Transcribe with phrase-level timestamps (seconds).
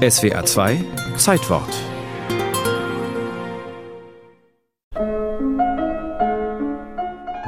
[0.00, 0.82] SWA 2
[1.18, 1.68] Zeitwort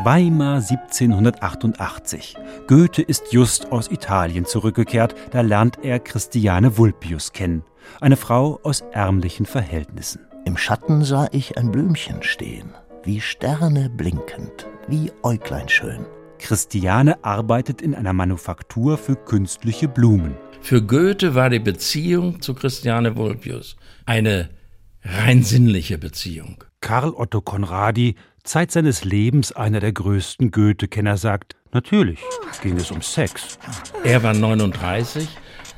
[0.04, 2.36] Weimar 1788.
[2.66, 7.64] Goethe ist just aus Italien zurückgekehrt, da lernt er Christiane Vulpius kennen,
[8.02, 10.27] eine Frau aus ärmlichen Verhältnissen.
[10.45, 16.05] Im Schatten sah ich ein Blümchen stehen, wie Sterne blinkend, wie Äuglein schön.
[16.43, 20.34] Christiane arbeitet in einer Manufaktur für künstliche Blumen.
[20.61, 24.51] Für Goethe war die Beziehung zu Christiane Vulpius eine
[25.05, 26.65] rein sinnliche Beziehung.
[26.80, 32.18] Karl Otto Conradi, Zeit seines Lebens einer der größten Goethe-Kenner, sagt, natürlich
[32.60, 33.59] ging es um Sex.
[34.02, 35.29] Er war 39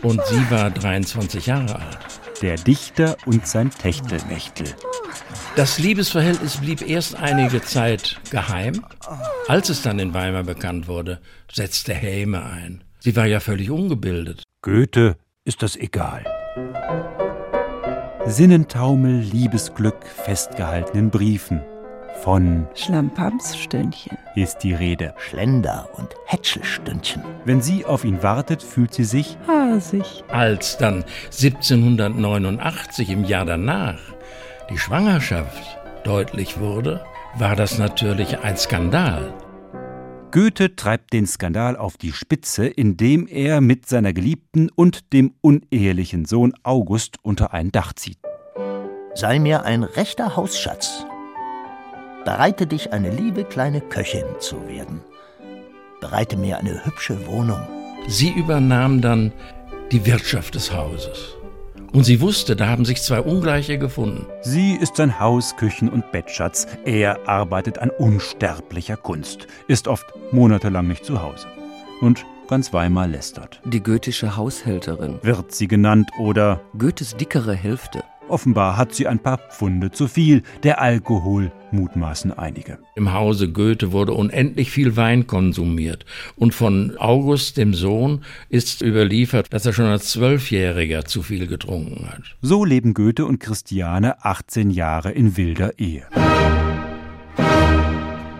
[0.03, 1.99] und sie war 23 Jahre alt.
[2.41, 4.67] Der Dichter und sein Techtelmechtel.
[5.57, 8.85] Das Liebesverhältnis blieb erst einige Zeit geheim.
[9.47, 11.21] Als es dann in Weimar bekannt wurde,
[11.53, 12.83] setzte Häme ein.
[13.01, 14.43] Sie war ja völlig ungebildet.
[14.63, 16.25] Goethe ist das egal.
[18.25, 21.61] Sinnentaumel, Liebesglück, festgehalten in Briefen.
[22.23, 25.15] Von Schlampamsstündchen ist die Rede.
[25.19, 27.23] Schlender und Hätschelstündchen.
[27.45, 30.25] Wenn sie auf ihn wartet, fühlt sie sich hasig.
[30.29, 34.01] Als dann 1789 im Jahr danach
[34.71, 37.05] die Schwangerschaft deutlich wurde,
[37.37, 39.33] war das natürlich ein Skandal.
[40.31, 46.25] Goethe treibt den Skandal auf die Spitze, indem er mit seiner Geliebten und dem unehelichen
[46.25, 48.19] Sohn August unter ein Dach zieht.
[49.15, 51.07] Sei mir ein rechter Hausschatz.
[52.25, 55.01] Bereite dich, eine liebe kleine Köchin zu werden.
[56.01, 57.61] Bereite mir eine hübsche Wohnung.
[58.09, 59.33] Sie übernahm dann
[59.93, 61.37] die Wirtschaft des Hauses.
[61.95, 64.27] Und sie wusste, da haben sich zwei Ungleiche gefunden.
[64.43, 66.67] Sie ist sein Haus-, Küchen- und Bettschatz.
[66.85, 71.47] Er arbeitet an unsterblicher Kunst, ist oft monatelang nicht zu Hause.
[72.01, 73.61] Und ganz Weimar lästert.
[73.65, 75.21] Die goethische Haushälterin.
[75.23, 78.03] Wird sie genannt oder Goethes dickere Hälfte.
[78.29, 80.43] Offenbar hat sie ein paar Pfunde zu viel.
[80.63, 82.79] Der Alkohol mutmaßen einige.
[82.95, 86.07] Im Hause Goethe wurde unendlich viel Wein konsumiert.
[86.37, 92.09] Und von August, dem Sohn, ist überliefert, dass er schon als Zwölfjähriger zu viel getrunken
[92.11, 92.23] hat.
[92.41, 96.07] So leben Goethe und Christiane 18 Jahre in wilder Ehe.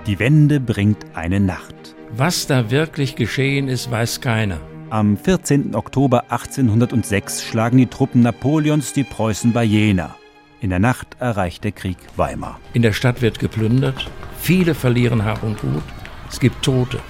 [0.07, 1.75] Die Wende bringt eine Nacht.
[2.17, 4.61] Was da wirklich geschehen ist, weiß keiner.
[4.95, 5.75] Am 14.
[5.75, 10.15] Oktober 1806 schlagen die Truppen Napoleons die Preußen bei Jena.
[10.61, 12.61] In der Nacht erreicht der Krieg Weimar.
[12.75, 15.83] In der Stadt wird geplündert, viele verlieren Hab und Gut,
[16.31, 17.01] es gibt Tote.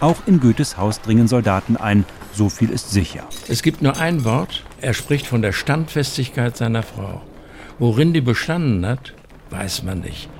[0.00, 3.24] Auch in Goethes Haus dringen Soldaten ein, so viel ist sicher.
[3.48, 7.20] Es gibt nur ein Wort, er spricht von der Standfestigkeit seiner Frau.
[7.78, 9.12] Worin die bestanden hat,
[9.50, 10.30] weiß man nicht.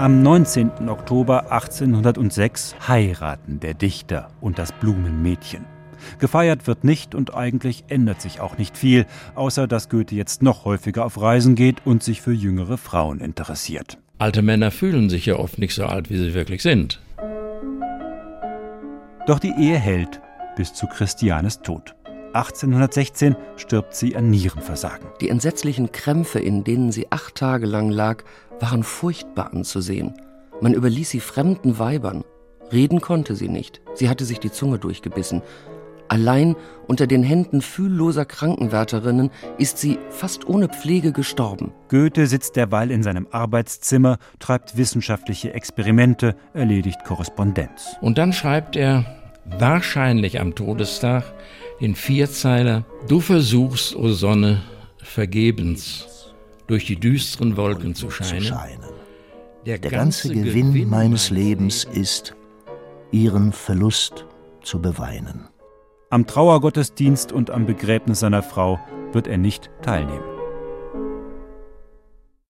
[0.00, 0.88] Am 19.
[0.88, 5.66] Oktober 1806 heiraten der Dichter und das Blumenmädchen.
[6.18, 10.64] Gefeiert wird nicht und eigentlich ändert sich auch nicht viel, außer dass Goethe jetzt noch
[10.64, 13.98] häufiger auf Reisen geht und sich für jüngere Frauen interessiert.
[14.16, 17.02] Alte Männer fühlen sich ja oft nicht so alt, wie sie wirklich sind.
[19.26, 20.22] Doch die Ehe hält
[20.56, 21.94] bis zu Christianes Tod.
[22.32, 25.08] 1816 stirbt sie an Nierenversagen.
[25.20, 28.22] Die entsetzlichen Krämpfe, in denen sie acht Tage lang lag,
[28.60, 30.14] waren furchtbar anzusehen.
[30.60, 32.24] Man überließ sie fremden Weibern.
[32.72, 33.80] Reden konnte sie nicht.
[33.94, 35.42] Sie hatte sich die Zunge durchgebissen.
[36.08, 36.56] Allein
[36.88, 41.72] unter den Händen fühlloser Krankenwärterinnen ist sie fast ohne Pflege gestorben.
[41.88, 47.96] Goethe sitzt derweil in seinem Arbeitszimmer, treibt wissenschaftliche Experimente, erledigt Korrespondenz.
[48.00, 49.04] Und dann schreibt er,
[49.44, 51.24] wahrscheinlich am Todestag,
[51.80, 54.62] den Vierzeiler, Du versuchst, o Sonne,
[54.98, 56.34] vergebens
[56.66, 58.42] durch die düsteren Wolken zu scheinen.
[58.42, 58.80] Zu scheinen.
[59.66, 62.34] Der, Der ganze, ganze Gewinn, Gewinn meines Lebens ist,
[63.10, 64.26] ihren Verlust
[64.62, 65.48] zu beweinen.
[66.10, 68.78] Am Trauergottesdienst und am Begräbnis seiner Frau
[69.12, 70.29] wird er nicht teilnehmen.